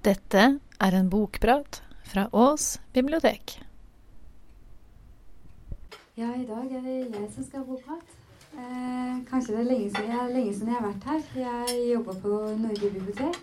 [0.00, 0.42] Dette
[0.80, 3.60] er en bokprat fra Ås bibliotek.
[6.16, 8.14] Ja, i dag er det jeg som skal ha bokprat.
[8.56, 11.20] Eh, kanskje det er lenge siden, jeg, lenge siden jeg har vært her.
[11.42, 13.36] Jeg jobber på Norge bibliotek.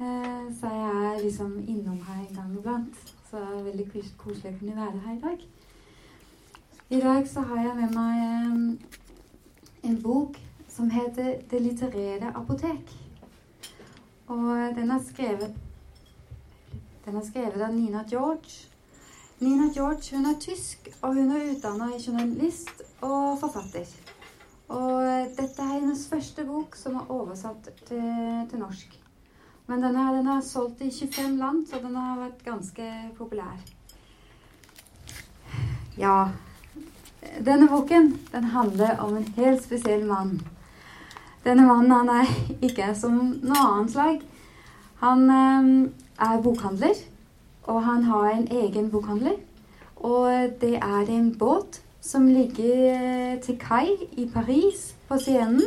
[0.00, 2.96] Eh, så jeg er liksom innom her en gang iblant.
[3.28, 5.46] Så det er veldig koselig å kunne være her i dag.
[6.88, 12.96] I dag så har jeg med meg eh, en bok som heter 'Det litterære apotek'.
[14.26, 15.65] Og den er skrevet
[17.06, 18.66] Den er skrevet av Nina George.
[19.38, 23.86] Nina George hun er tysk, og hun er utdanna journalist og forfatter.
[24.74, 28.00] Og dette er hennes første bok som er oversatt til,
[28.50, 28.96] til norsk.
[29.70, 33.62] Men denne, den er solgt i 25 land, så den har vært ganske populær.
[35.96, 36.16] Ja
[37.46, 40.40] Denne boken den handler om en helt spesiell mann.
[41.44, 42.34] Denne mannen han er
[42.66, 44.20] ikke som noe annet slag.
[45.04, 45.70] Han eh,
[46.20, 46.94] er bokhandler,
[47.62, 49.36] og han har en egen bokhandler.
[49.96, 55.62] Og det er en båt som ligger eh, til kai i Paris, på Sienen.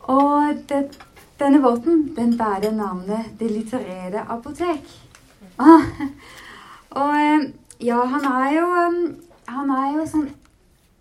[0.00, 0.98] Og det,
[1.40, 4.82] denne båten, den bærer navnet Det litterære apotek.
[5.58, 5.82] Ah,
[7.00, 9.14] og eh, ja, han er jo eh,
[9.48, 10.28] Han er jo sånn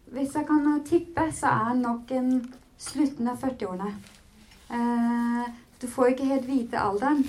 [0.10, 2.32] Hvis jeg kan tippe, så er han nok en
[2.80, 3.92] slutten av 40-årene.
[4.74, 5.50] Eh,
[5.82, 7.22] du får ikke helt vite alderen,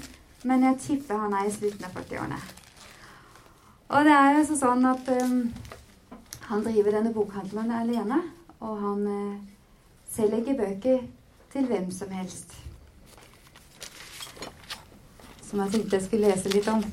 [0.44, 2.40] men jeg tipper han er i slutten av 40-årene.
[3.90, 5.38] Og det er jo så sånn at um,
[6.46, 8.20] han driver denne bokhandelen alene,
[8.62, 9.40] og han uh,
[10.14, 11.00] selger ikke bøker
[11.52, 12.54] til hvem som helst.
[15.42, 16.84] Som jeg tenkte jeg skulle lese litt om.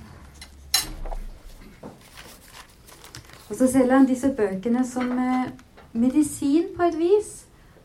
[3.48, 5.52] Og så selger han disse bøkene som uh,
[5.94, 7.30] medisin på et vis.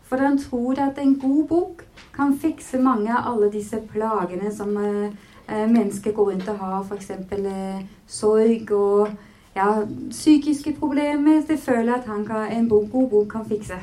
[0.09, 1.85] For han tror at en god bok
[2.17, 5.13] kan fikse mange av alle disse plagene som uh,
[5.49, 6.83] mennesker går rundt og har.
[6.83, 7.11] F.eks.
[7.33, 9.09] Uh, sorg og
[9.57, 11.43] ja, psykiske problemer.
[11.49, 13.79] Det føler at han kan, en god bok kan fikse.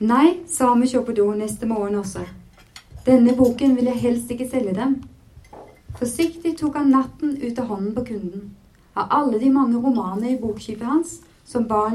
[0.00, 0.74] Nei, sa
[1.16, 2.20] do neste morgen også.
[3.06, 5.02] Denne boken vil jeg helst ikke selge dem.
[5.98, 8.56] Forsiktig tok han natten ut av hånden på kunden.
[8.96, 11.92] Av alle de mange romaner i bokskipet hans som bar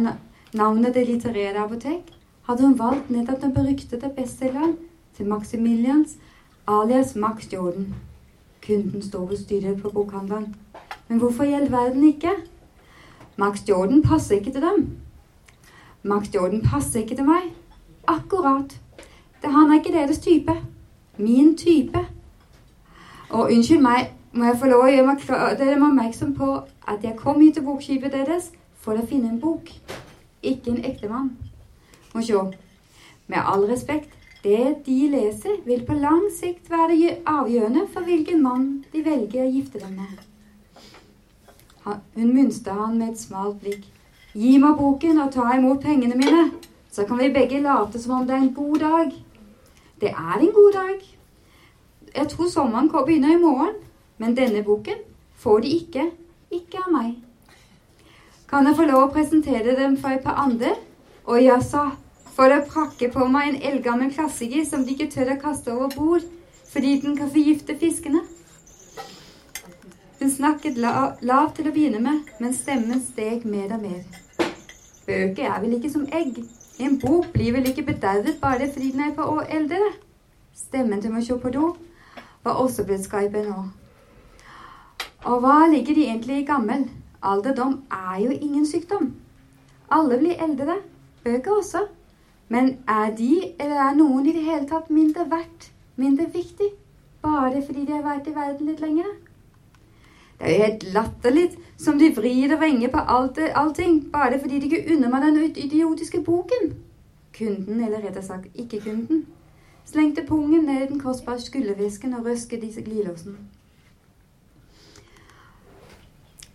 [0.53, 2.13] navnet Det litterære apotek,
[2.47, 4.77] hadde hun valgt nettopp den beryktede bestselgeren
[5.19, 6.17] til Maximilians
[6.67, 7.95] alias Max Jordan.
[8.67, 10.55] Kunden står ved styret på bokhandelen.
[11.07, 12.29] Men hvorfor i all verden ikke?
[13.37, 14.97] Max Jordan passer ikke til dem.
[16.03, 17.41] Max Jordan passer ikke til meg.
[18.07, 18.79] Akkurat.
[19.41, 20.55] Det, han er ikke deres type.
[21.17, 21.99] Min type.
[23.29, 26.53] Og unnskyld meg, må jeg få lov å gjøre meg klar, dere må oppmerksom på
[26.87, 29.67] at jeg kom hit til bokskipet deres for å finne en bok,
[30.43, 31.33] ikke en ektemann.
[32.13, 32.45] Må sjå.
[33.27, 38.67] Med all respekt, det de leser, vil på lang sikt være avgjørende for hvilken mann
[38.93, 40.25] de velger å gifte dem med.
[41.83, 43.83] Hun mønstret han med et smalt blikk.
[44.37, 46.49] Gi meg boken og ta imot pengene mine,
[46.91, 49.13] så kan vi begge late som om det er en god dag.
[49.99, 50.99] Det er en god dag.
[52.15, 53.73] Jeg tror sommeren begynner i morgen,
[54.17, 55.01] men denne boken
[55.35, 56.05] får de ikke,
[56.51, 57.17] ikke av meg.
[58.49, 60.71] Kan jeg få lov å presentere dem for et par andre?
[61.29, 61.89] Og jaså,
[62.39, 65.89] for å prakke på meg en eldgammel klassiker som de ikke tør å kaste over
[65.91, 66.27] bord
[66.69, 68.21] fordi den kan forgifte fiskene.
[70.21, 74.05] Hun snakket lavt la til å begynne med, men stemmen steg mer og mer.
[75.03, 76.39] Bøker er vel ikke som egg.
[76.79, 79.91] En bok blir vel ikke bedervet bare fordi den er på eldre?
[80.55, 81.73] Stemmen til Machopodo
[82.47, 83.67] var også blitt skarpere nå.
[85.27, 86.87] Og hva ligger de egentlig i gammel?
[87.19, 89.15] Alderdom er jo ingen sykdom.
[89.91, 90.79] Alle blir eldre,
[91.25, 91.89] bøker også.
[92.49, 95.69] Men er de, eller er noen i det hele tatt, mindre verdt,
[96.01, 96.69] mindre viktig,
[97.21, 99.11] bare fordi de har vært i verden litt lenger?
[100.39, 104.59] Det er jo helt latterlig som de vrir og vrenger på alt, allting, bare fordi
[104.59, 106.73] de ikke unner meg den idiotiske boken.
[107.37, 109.25] Kunden, eller rett og sagt ikke kunden,
[109.85, 113.37] slengte pungen ned i den kostbare skuldervisken og røsket i glidelåsen.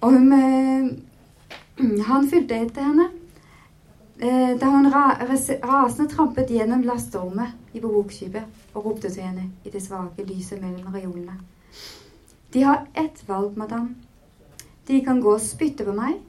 [0.00, 3.08] Og hun, øh, han fulgte etter henne
[4.24, 9.72] eh, da hun ra, rasende trampet gjennom lasterommet i bokskipet og ropte til henne i
[9.72, 11.38] det svake lyset mellom reolene.
[12.54, 13.94] De har ett valg, madame.
[14.86, 16.20] De kan gå og spytte på meg,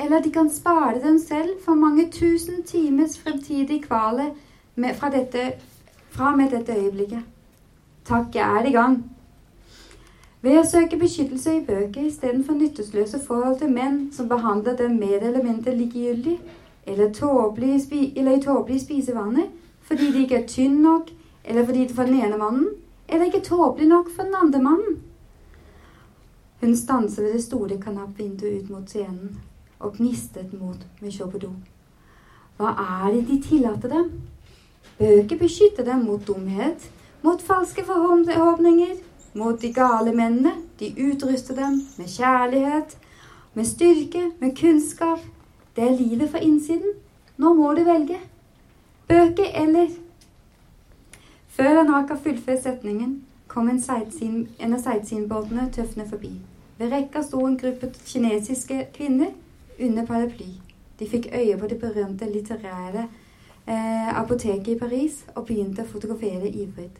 [0.00, 4.30] eller de kan spare dem selv for mange tusen times fremtidig kvale
[4.74, 5.52] med, fra, dette,
[6.10, 7.22] fra med dette øyeblikket.
[8.04, 8.96] Takk, jeg er i gang.
[10.44, 15.22] Ved å søke beskyttelse i bøker istedenfor nytteløse forhold til menn som behandler dem mer
[15.22, 16.34] eller mindre likegyldig,
[16.86, 19.46] eller, tåpelig, eller i tåpelige spisevaner
[19.84, 21.10] fordi de ikke er tynn nok,
[21.44, 22.68] eller fordi for den ene mannen,
[23.08, 25.02] eller ikke tåpelig nok for den andre mannen?
[26.60, 29.40] Hun stanset ved det store kanappvinduet ut mot scenen
[29.78, 31.50] og gnistet mot Mishobodo.
[32.56, 34.10] Hva er det de tillater dem?
[34.98, 36.88] Bøker beskytter dem mot dumhet,
[37.22, 38.94] mot falske forhåpninger,
[39.34, 40.52] mot de gale mennene.
[40.80, 42.96] De utruster dem med kjærlighet,
[43.54, 45.20] med styrke, med kunnskap.
[45.76, 46.92] Det er livet fra innsiden.
[47.36, 48.18] Nå må du velge.
[49.08, 49.88] Bøker eller
[51.48, 53.10] Før han rakk å fullføre setningen,
[53.48, 53.78] kom en,
[54.58, 56.32] en av sightseeingbåtene tøffende forbi.
[56.78, 59.30] Ved rekka sto en gruppe kinesiske kvinner
[59.80, 60.48] under paraply.
[60.98, 63.06] De fikk øye på det berømte litterære
[63.66, 66.90] eh, apoteket i Paris og begynte å fotografere ivrig.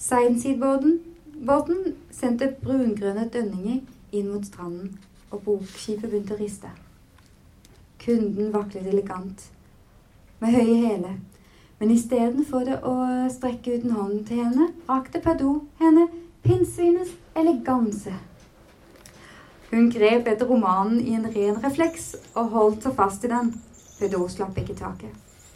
[0.00, 1.80] Sightseeingbåten
[2.10, 3.80] sendte brungrønne dønninger
[4.12, 4.96] inn mot stranden,
[5.30, 6.72] og bokskipet begynte å riste.
[8.00, 9.42] Kunden vaklet elegant,
[10.40, 11.18] med høye hæler.
[11.80, 12.94] Men istedenfor å
[13.32, 16.06] strekke ut en hånd til henne, rakte Perdou henne
[16.44, 18.14] pinnsvinets eleganse.
[19.70, 23.52] Hun grep etter romanen i en ren refleks og holdt så fast i den.
[23.98, 25.12] Perdou slapp ikke taket.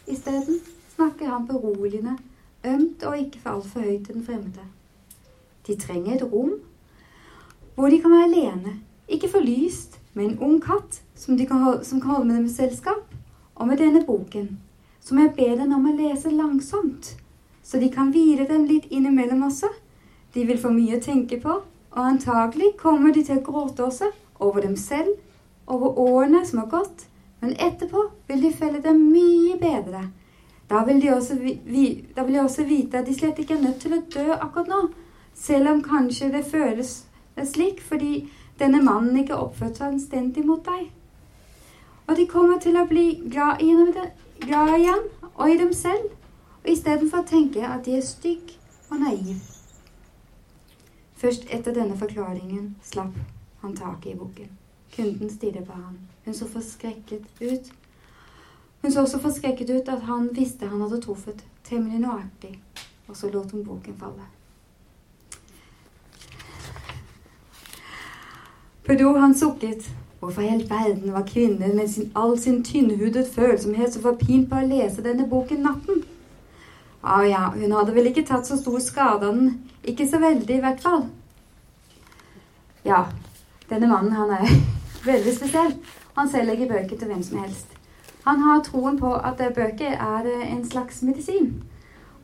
[0.07, 0.61] Isteden
[0.95, 2.15] snakker han beroligende,
[2.65, 4.65] ømt og ikke for altfor høyt til den fremmede.
[5.67, 6.55] De trenger et rom
[7.75, 8.77] hvor de kan være alene,
[9.11, 12.53] ikke for lyst, med en ung katt som, kan som kan holde med dem i
[12.53, 13.03] selskap,
[13.55, 14.55] og med denne boken
[15.05, 17.11] som jeg ber dem om å lese langsomt,
[17.61, 19.69] så de kan hvile dem litt innimellom også.
[20.33, 21.59] De vil få mye å tenke på,
[21.93, 24.09] og antagelig kommer de til å gråte også,
[24.41, 25.13] over dem selv,
[25.67, 27.05] over årene som har gått,
[27.41, 30.07] men etterpå vil de føle dem mye bedre.
[30.69, 33.83] Da vil, de også, da vil de også vite at de slett ikke er nødt
[33.83, 34.81] til å dø akkurat nå,
[35.37, 37.03] selv om kanskje det føles
[37.43, 38.25] slik fordi
[38.59, 40.89] denne mannen ikke oppførte seg anstendig mot deg.
[42.07, 43.63] Og de kommer til å bli glad
[44.39, 46.11] glad igjen, og i dem selv,
[46.63, 48.59] og istedenfor tenke at de er stygge
[48.91, 49.39] og naive.
[51.15, 53.15] Først etter denne forklaringen slapp
[53.61, 54.51] han taket i boken.
[54.95, 55.97] Kunden stirret på ham.
[56.25, 57.71] Hun så forskrekket ut.
[58.81, 62.59] Hun så også forskrekket ut at han visste han hadde truffet temmelig nøyaktig,
[63.07, 64.27] og så lot hun boken falle.
[68.85, 69.87] Pedro han sukket
[70.19, 74.57] Hvorfor i all verden var kvinnen med sin, all sin tynnhudet følsomhet så forpint på
[74.57, 75.99] å lese denne boken natten?
[77.03, 79.59] Ja, ja, hun hadde vel ikke tatt så stor skade av den.
[79.85, 81.03] Ikke så veldig, i hvert fall.
[82.87, 83.03] Ja,
[83.69, 84.49] denne mannen, han er
[85.11, 85.75] veldig spesiell.
[86.15, 87.77] Han selger ikke bøker til hvem som helst.
[88.25, 91.51] Han har troen på at bøker er eh, en slags medisin.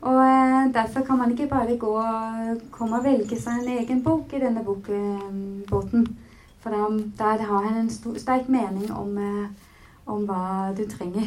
[0.00, 4.02] Og eh, derfor kan man ikke bare gå og komme og velge seg en egen
[4.02, 6.08] bok i denne bokbåten.
[6.62, 9.48] For der, der har han en stor, sterk mening om, eh,
[10.06, 11.26] om, hva du trenger.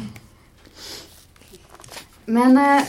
[2.26, 2.86] Men eh,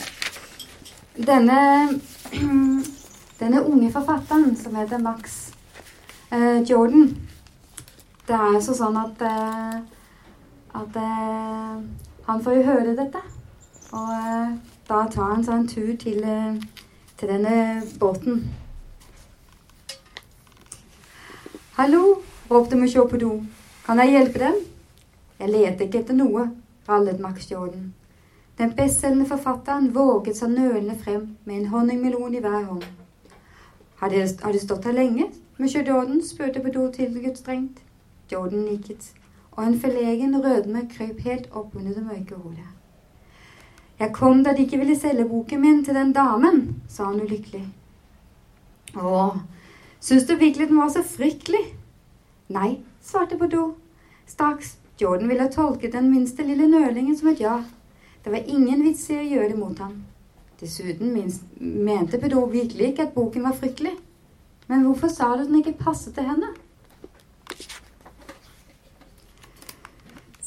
[1.18, 1.90] denne,
[3.42, 5.52] denne unge forfatteren som heter Max
[6.32, 7.18] eh, Jordan
[8.28, 9.22] Det er jo sånn at,
[10.76, 10.98] at
[12.28, 13.22] han får jo høre dette.
[13.96, 14.58] Og
[14.90, 16.26] da tar han seg en tur til,
[17.16, 18.42] til denne båten.
[21.78, 22.18] Hallo,
[22.50, 23.44] ropte Monsieur do.
[23.86, 24.56] Kan jeg hjelpe dem?
[25.40, 26.50] Jeg leter ikke etter noe,
[26.88, 27.94] rallet Max Jordan.
[28.58, 32.84] Den bestselgende forfatteren våget seg nølende frem med en honningmelon i hver hånd.
[34.00, 35.30] Har det, har det stått her lenge?
[35.58, 37.84] Monsieur Jordan spurte Poudou tilbudt strengt.
[38.32, 39.14] Jordan nikket,
[39.52, 42.68] og en forlegen rødme krøp helt opp under det mørke hodet.
[44.00, 47.64] Jeg kom da de ikke ville selge boken min til den damen, sa han ulykkelig.
[48.98, 49.38] Å,
[50.00, 51.77] syns du virkelig den var så fryktelig?
[52.48, 53.76] Nei, svarte Bordeaux.
[54.28, 57.64] Straks Jordan ville tolke den minste lille nølingen som et ja.
[58.24, 59.98] Det var ingen vits i å gjøre det mot ham.
[60.60, 61.12] Dessuten
[61.60, 63.94] mente Bordeaux virkelig ikke at boken var fryktelig.
[64.68, 66.50] Men hvorfor sa du den ikke passet til henne?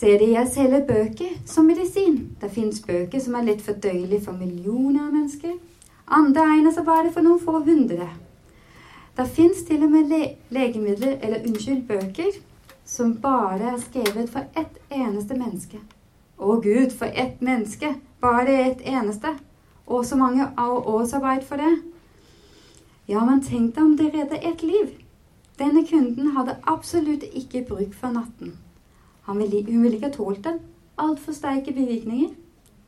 [0.00, 2.37] Ser De, jeg selger bøker som medisin.
[2.40, 5.59] Det fins bøker som er litt fordøyelige for millioner av mennesker.
[6.09, 8.09] Andre egner seg bare for noen få hundre.
[9.17, 12.38] Det fins til og med le legemidler, eller unnskyld, bøker,
[12.85, 15.81] som bare er skrevet for ett eneste menneske.
[16.38, 17.95] Å Gud, for ett menneske!
[18.21, 19.35] Bare ett eneste!
[19.87, 21.83] Og så mange årsarbeid for det.
[23.09, 24.95] Ja, men tenk deg om det redder ett liv.
[25.59, 28.55] Denne kunden hadde absolutt ikke bruk for natten.
[29.26, 30.61] Ville, hun ville ikke ha tålt den.
[30.99, 32.31] Altfor sterke bevirkninger.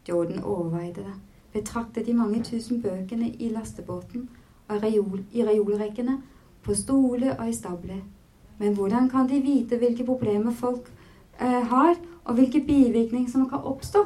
[0.09, 1.17] Jordan overveide det,
[1.53, 4.29] betraktet de mange tusen bøkene i lastebåten
[4.81, 6.19] reol, i reolrekkene,
[6.63, 8.01] på stoler og i stabler.
[8.59, 10.89] Men hvordan kan de vite hvilke problemer folk
[11.41, 14.05] eh, har, og hvilke bivirkninger som kan oppstå?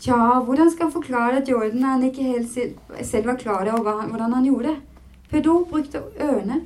[0.00, 2.48] Tja, hvordan skal han forklare at Jordan han ikke helt
[3.06, 4.76] selv var klar over hvordan han gjorde det?
[5.30, 6.62] Pedro brukte ørene,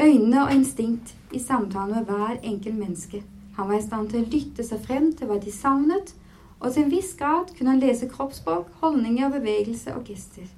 [0.00, 3.22] øynene og instinkt i samtale med hver enkelt menneske.
[3.56, 6.14] Han var i stand til å lytte seg frem til hva de savnet,
[6.60, 10.48] og til en viss grad kunne han lese kroppsspråk, holdninger, bevegelse og gester.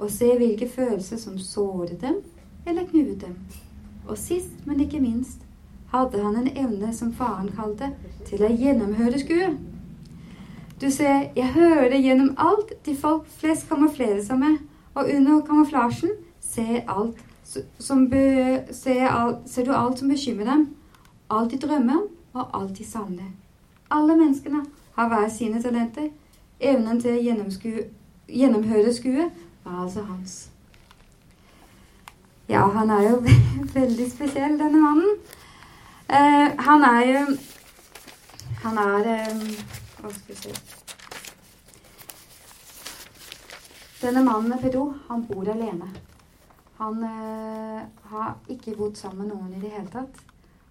[0.00, 2.22] Og se hvilke følelser som såret dem
[2.66, 3.36] eller knuet dem.
[4.08, 5.44] Og sist, men ikke minst,
[5.92, 7.92] hadde han en evne som faren kalte
[8.26, 9.50] til å gjennomhøre skue.
[10.80, 14.56] Du ser, jeg hører gjennom alt de folk flest kamuflerer seg med,
[14.94, 17.18] og under kamuflasjen ser, alt,
[18.10, 18.24] be,
[18.72, 20.66] ser, alt, ser du alt som bekymrer dem,
[21.30, 23.28] alt de drømmer og alt de savner.
[23.90, 24.64] Alle menneskene
[24.96, 26.08] har hver sine talenter.
[26.60, 27.84] Evnen til å
[28.30, 29.30] gjennomhøre skue
[29.64, 30.50] var altså hans.
[32.50, 33.16] Ja, han er jo
[33.80, 35.16] veldig spesiell, denne mannen.
[36.10, 37.36] Eh, han er jo
[38.62, 39.36] Han er eh,
[40.00, 40.54] Hva skal vi si
[44.00, 45.86] Denne mannen med Pedro, han bor alene.
[46.80, 50.22] Han eh, har ikke bodd sammen med noen i det hele tatt.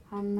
[0.09, 0.31] Han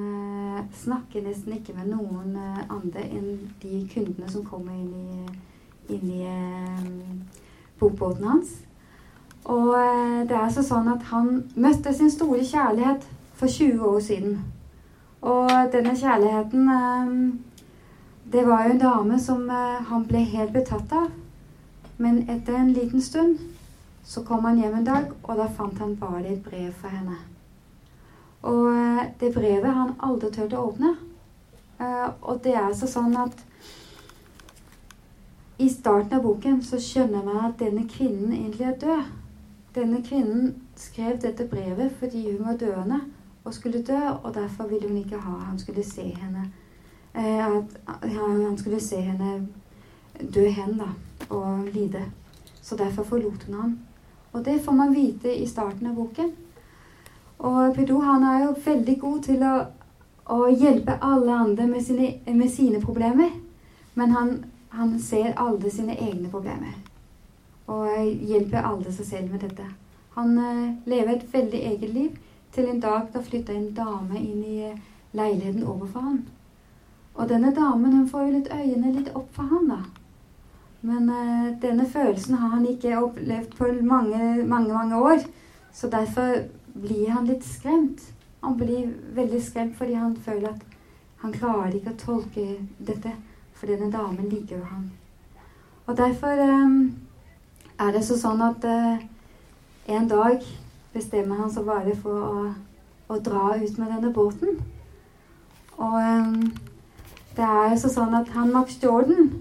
[0.74, 2.34] snakker nesten ikke med noen
[2.65, 5.36] andre enn de kundene som kommer inn i,
[5.94, 6.24] inn i
[7.80, 8.58] bokbåten hans.
[9.50, 9.74] Og
[10.30, 13.08] det er altså sånn at han møtte sin store kjærlighet
[13.40, 14.40] for 20 år siden.
[15.22, 17.34] Og denne kjærligheten eh,
[18.32, 21.10] Det var jo en dame som eh, han ble helt betatt av.
[21.98, 23.40] Men etter en liten stund
[24.06, 27.18] så kom han hjem en dag, og da fant han bare et brev for henne.
[28.42, 30.96] Og eh, det brevet han aldri turte å åpne.
[31.80, 33.38] Og det er altså sånn at
[35.60, 39.08] i starten av boken så skjønner man at denne kvinnen egentlig er død.
[39.75, 43.01] Denne kvinnen skrev dette brevet fordi hun var døende
[43.44, 46.51] og skulle dø, og derfor ville hun ikke ha Han skulle se henne
[47.16, 49.48] eh, at, Han skulle se henne
[50.34, 50.89] dø hen, da,
[51.30, 52.06] og lide.
[52.62, 53.80] Så derfor forlot hun ham.
[54.34, 56.32] Og det får man vite i starten av boken.
[57.39, 59.54] Og Pedro han er jo veldig god til å,
[60.25, 63.32] å hjelpe alle andre med sine, med sine problemer.
[63.96, 64.34] Men han,
[64.70, 66.76] han, ser alle sine egne problemer.
[67.70, 67.90] Og
[68.26, 69.66] hjelper alle seg selv med dette.
[70.18, 72.18] Han uh, lever et veldig eget liv
[72.54, 74.78] til en dag da flytta en dame inn i eh,
[75.14, 76.24] leiligheten overfor han.
[77.14, 79.80] Og denne damen hun får jo litt øynene litt opp for han da.
[80.82, 85.28] Men uh, denne følelsen har han ikke opplevd på mange, mange, mange år.
[85.74, 88.02] Så derfor blir han litt skremt.
[88.42, 90.66] Han blir veldig skremt fordi han føler at
[91.22, 92.46] han klarer ikke å tolke
[92.80, 93.12] dette.
[93.60, 94.88] For denne damen liker jo han.
[95.86, 96.96] Og derfor um,
[97.80, 99.01] er det så sånn at uh,
[99.89, 100.46] en dag
[100.94, 102.44] bestemmer han seg bare for å,
[103.10, 104.62] å, dra ut med denne båten.
[105.75, 106.39] Og um,
[107.36, 109.32] det er jo sånn at han Max Jordan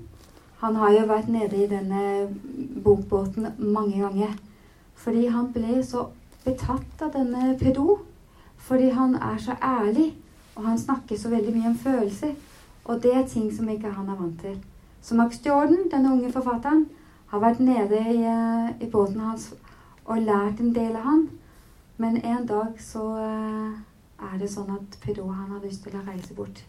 [0.58, 2.26] han har jo vært nede i denne
[2.82, 4.34] bokbåten mange ganger.
[4.98, 6.08] Fordi han ble så
[6.42, 8.00] betatt av denne pedo.
[8.66, 10.10] Fordi han er så ærlig,
[10.56, 12.34] og han snakker så veldig mye om følelser.
[12.88, 14.57] Og det er ting som ikke han er vant til.
[15.02, 16.87] Så Max Jordan, denne unge forfatteren,
[17.28, 19.52] har vært nede i, eh, i båten hans
[20.07, 21.28] og lært en del av han.
[21.99, 23.75] Men en dag så uh,
[24.33, 26.62] er det sånn at Perot han har lyst til å reise bort.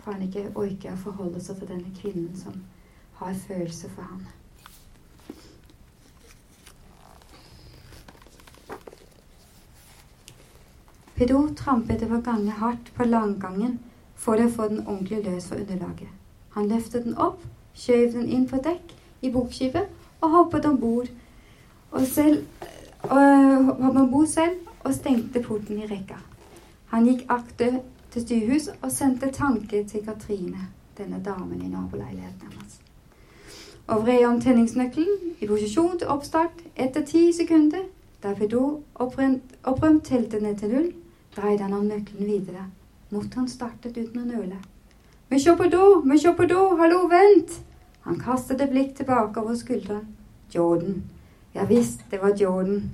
[0.00, 2.56] For han ikke orker å forholde seg til denne kvinnen som
[3.20, 4.26] har følelser for han.
[11.20, 13.76] Pedro trampet over gange hardt på langgangen
[14.20, 16.08] for å få den ordentlig løs for underlaget.
[16.56, 17.40] Han løftet den opp,
[17.74, 18.92] skjøv den inn på dekk
[19.24, 19.88] i bokskipet
[20.20, 21.08] og hoppet om bord.
[22.04, 22.44] Selv,
[23.04, 26.20] øh, selv og stengte porten i rekka.
[26.86, 32.80] Han gikk akter til styrhus og sendte tanke til Katrine, denne damen i naboleiligheten hans.
[33.86, 37.86] Og vred om tenningsnøkkelen i posisjon til oppstart etter ti sekunder.
[38.22, 40.92] Da Pedro opprømt teltet ned til null,
[41.36, 42.66] dreide han om nøkkelen videre.
[43.10, 44.56] Motoren startet uten å nøle.
[45.30, 46.00] Monsieur Pedro,
[46.36, 46.76] på do!
[46.78, 47.60] hallo, vent!
[48.02, 50.04] Han kastet et blikk tilbake over skulderen.
[50.54, 51.02] Jordan.
[51.54, 52.90] Ja visst, det var Jordan.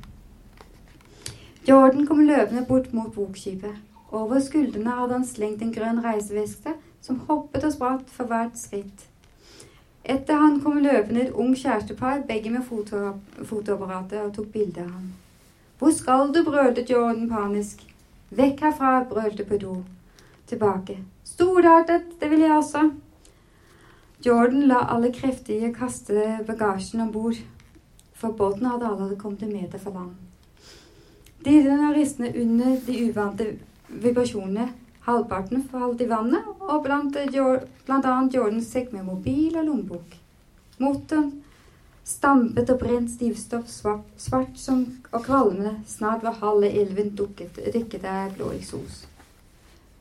[1.68, 3.76] Jordan kom løpende bort mot bokskipet.
[4.10, 9.04] Over skuldrene hadde han slengt en grønn reiseveske som hoppet og spratt for hvert skritt.
[10.04, 15.12] Etter han kom løpende et ung kjærestepar, begge med fotoapparatet, og tok bilde av ham.
[15.78, 16.40] Hvor skal du?
[16.46, 17.84] brølte Jordan panisk.
[18.30, 19.82] Vekk herfra, brølte Pedro.
[20.46, 21.00] Tilbake.
[21.24, 22.90] Storartet, det vil jeg også.
[24.26, 27.38] Jordan la alle å kaste bagasjen om bord,
[28.14, 30.14] for båten hadde allerede kommet en meter fra land.
[31.44, 33.48] Dirrende og ristende under de uvante
[33.88, 34.70] vibrasjonene.
[35.06, 37.18] Halvparten falt i vannet, og blant,
[37.86, 40.16] blant annet Jordans sekk med mobil og lommebok.
[40.82, 41.28] Motoren
[42.06, 45.76] stampet og brent stivstoff, svart, svart som, og kvalmende.
[45.86, 49.04] Snart var halve elven dukket, rikket av blå eksos.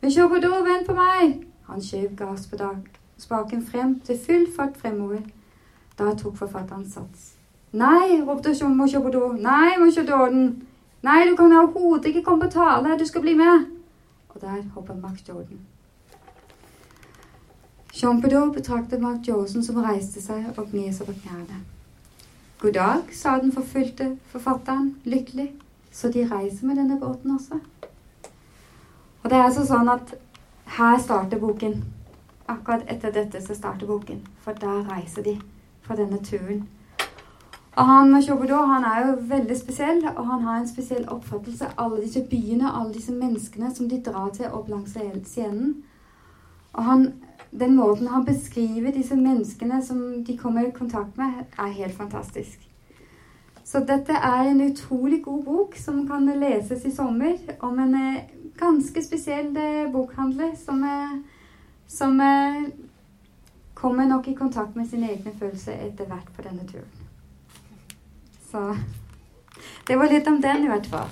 [0.05, 1.31] Men se på da, vent på meg!
[1.65, 5.23] Han skjøv gassspaken frem til full fart fremover.
[5.97, 7.31] Da tok forfatteren sats.
[7.73, 9.31] Nei, ropte Mochopodo.
[9.33, 10.67] Nei, Mochodorden.
[11.01, 12.99] Nei, du kan overhodet ikke komme på tale.
[12.99, 13.65] Du skal bli med.
[14.29, 15.65] Og der hoppet Max Jordan.
[17.93, 21.63] Champedot betraktet Mark Jordan som reiste seg og gned seg på knærne.
[22.61, 25.55] God dag, sa den forfulgte forfatteren lykkelig.
[25.91, 27.65] Så de reiser med denne båten også.
[29.25, 30.11] Og det er altså sånn at
[30.75, 31.79] her starter boken.
[32.45, 34.19] Akkurat etter dette så starter boken.
[34.45, 35.33] For da reiser de
[35.81, 36.59] fra denne turen.
[37.73, 41.87] Og han Chauvedot, han er jo veldig spesiell, og han har en spesiell oppfattelse av
[41.87, 45.73] alle disse byene, alle disse menneskene som de drar til opp langs scenen.
[46.77, 47.09] Og han,
[47.49, 52.61] den måten han beskriver disse menneskene som de kommer i kontakt med, er helt fantastisk.
[53.65, 58.34] Så dette er en utrolig god bok som kan leses i sommer om en eh,
[58.59, 61.17] ganske spesiell eh, bokhandler som, eh,
[61.87, 62.21] som
[63.73, 66.91] kommer nok i kontakt med sine egne følelser etter hvert på denne turen.
[68.51, 68.75] Så
[69.87, 71.09] det var litt om den, i hvert fall.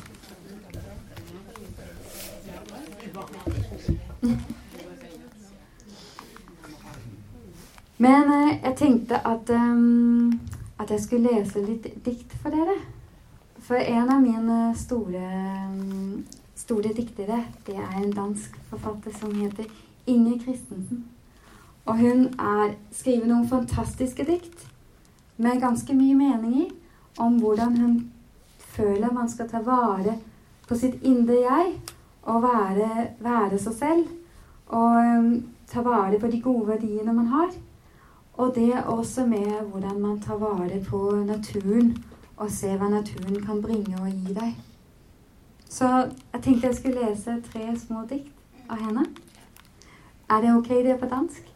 [7.97, 10.39] Men eh, jeg tenkte at, um,
[10.79, 12.75] at jeg skulle lese litt dikt for dere.
[13.63, 15.27] For en av mine store,
[16.55, 19.65] store diktere, det er en dansk forfatter som heter
[20.07, 21.05] Inge Christensen.
[21.85, 24.67] Og hun er, skriver noen fantastiske dikt
[25.37, 26.69] med ganske mye mening i
[27.19, 27.97] om hvordan hun
[28.57, 30.15] føler man skal ta vare
[30.67, 31.73] på sitt indre jeg
[32.23, 34.07] og være, være seg selv.
[34.73, 35.29] Og um,
[35.69, 37.51] ta vare på de gode verdiene man har.
[38.33, 41.93] Og det også med hvordan man tar vare på naturen
[42.37, 44.55] og ser hva naturen kan bringe og gi deg.
[45.73, 45.85] Så
[46.33, 48.33] jeg tenkte jeg skulle lese tre små dikt
[48.69, 49.05] av henne.
[50.29, 51.49] Er det ok det er på dansk?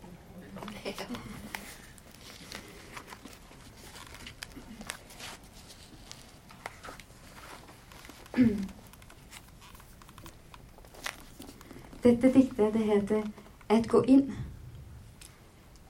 [12.03, 13.23] Dette diktet det heter
[13.69, 14.33] 'At gå inn'.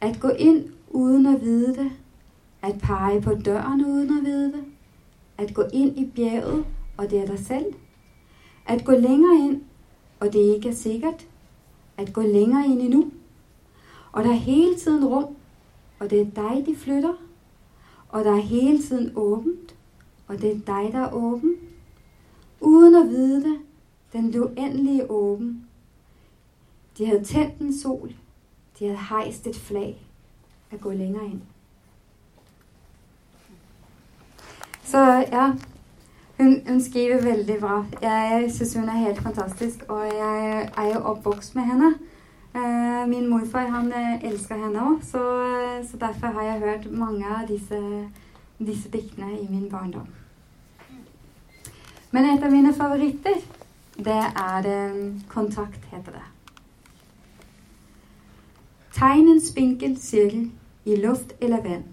[0.01, 1.91] At gå inn uten å vite det.
[2.61, 4.65] At pege på døren uten å vite det.
[5.37, 6.65] At gå inn i bjerget,
[6.97, 7.86] og det er deg selv.
[8.67, 9.63] At gå lenger inn,
[10.19, 11.27] og det ikke er sikkert.
[11.97, 13.11] At gå lenger inn i nu.
[14.11, 15.35] Og det er hele tiden rom,
[15.99, 17.15] og det er deg de flytter.
[18.09, 19.75] Og det er hele tiden åpent,
[20.27, 21.55] og det er deg der er åpen.
[22.61, 23.57] Uden å vite det,
[24.13, 25.67] den uendelige åpen.
[26.97, 28.13] De hadde tent en sol,
[28.79, 29.97] de hadde heist et flag
[30.71, 31.41] at gå lenger inn.
[34.83, 35.51] Så ja,
[36.37, 37.85] hun, hun, skriver veldig bra.
[38.01, 41.93] Jeg syns hun er helt fantastisk, og jeg er jo oppvokst med henne.
[42.55, 45.23] Eh, min morfar han eh, elska henne òg, så,
[45.91, 47.81] så, derfor har jeg hørt mange av disse,
[48.59, 50.07] disse diktene i min barndom.
[52.11, 53.41] Men et av mine favoritter,
[53.97, 56.25] det er eh, 'Kontakt', heter det.
[58.93, 60.51] Tegn en spinkel sirkel
[60.85, 61.83] i luft eller vann.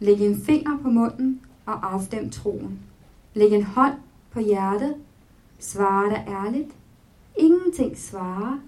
[0.00, 2.78] Legg en finger på munnen og avstem troen.
[3.36, 4.00] Legg en hånd
[4.32, 4.94] på hjertet.
[5.58, 6.68] Svar deg ærlig.
[7.36, 8.60] Ingenting svare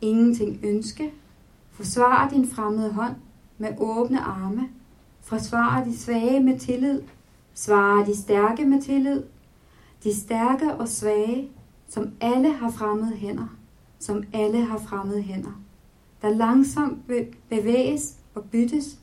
[0.00, 1.12] ingenting ønske.
[1.70, 3.14] Forsvar din fremmede hånd
[3.58, 4.68] med åpne arme.
[5.20, 7.02] Forsvar de svage med tillid.
[7.54, 9.22] Svar de sterke med tillid.
[10.04, 11.48] De sterke og svage,
[11.88, 13.56] som alle har fremmede hender.
[13.98, 15.62] Som alle har fremmede hender.
[16.22, 16.98] Der langsomt
[17.48, 18.98] bevæges og byttes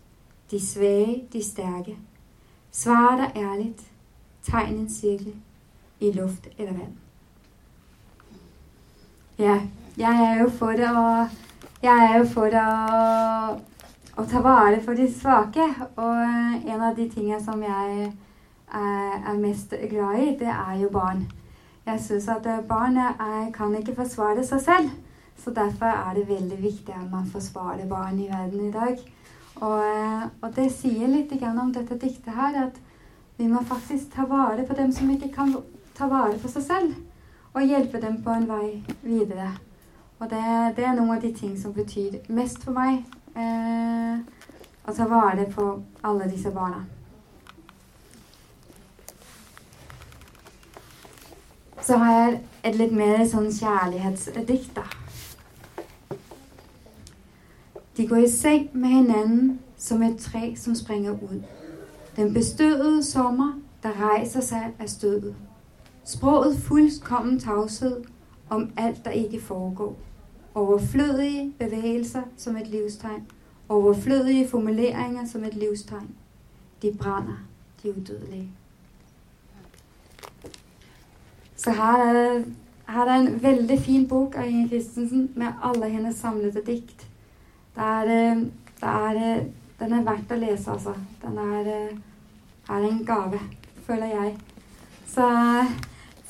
[0.51, 1.97] de svage, de stærke.
[2.71, 3.91] Svar dig ærligt.
[4.47, 5.36] Tegn en cirkel
[5.99, 6.95] i luft eller vann.
[9.38, 9.60] Ja,
[9.97, 11.01] jeg er jo for å
[11.77, 12.69] Jeg er jo for å,
[14.17, 15.67] å ta vare for de svake.
[15.93, 18.15] Og en av de tingene som jeg er,
[18.73, 21.27] er mest glad i, det er jo barn.
[21.86, 24.89] Jeg syns at barn er, kan ikke forsvare seg selv.
[25.38, 28.97] Så derfor er det veldig viktig at man forsvarer barn i verden i dag.
[29.62, 32.81] Og, og det sier litt om dette diktet her, at
[33.38, 35.56] vi må faktisk ta vare på dem som ikke kan
[35.97, 36.95] ta vare på seg selv.
[37.54, 39.52] Og hjelpe dem på en vei videre.
[40.19, 40.43] Og det,
[40.78, 43.04] det, er noen av de ting som betyr mest for meg.
[43.38, 44.19] Eh,
[44.88, 45.65] å ta vare på
[46.06, 46.86] alle disse barna.
[51.82, 54.88] Så har jeg et litt mer sånn kjærlighetsdikt, da.
[57.97, 61.57] De går i seng med hverandre som et tre som springer ut.
[62.17, 65.36] Den bestøvede sommer, der rejser seg av stødet.
[66.03, 68.03] Sproget fuldkommen tavshed
[68.49, 69.95] om alt der ikke foregår.
[70.56, 73.27] Overflødige bevegelser som et livstegn.
[73.69, 76.10] Overflødige formuleringer som et livstegn.
[76.82, 77.38] De brænder,
[77.84, 78.49] de udødelige.
[81.56, 82.43] Så her er,
[82.89, 87.08] her er en veldig fin bok av Inger Christensen med alle hennes samlede dikt.
[87.75, 90.93] Det er, det den er verdt å lese, altså.
[91.21, 91.67] Den er,
[92.69, 93.39] er en gave,
[93.85, 94.31] føler jeg.
[95.07, 95.27] Så,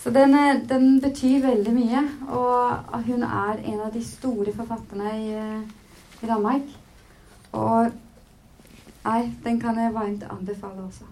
[0.01, 0.35] så den,
[0.69, 2.03] den, betyr veldig mye.
[2.27, 5.29] Og hun er en av de store forfatterne i,
[6.21, 6.67] i Danmark.
[7.57, 7.93] Og
[9.07, 11.07] nei, den kan jeg varmt anbefale også.